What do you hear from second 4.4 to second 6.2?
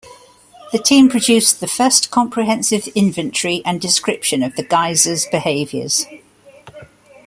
of the geysers' behaviors.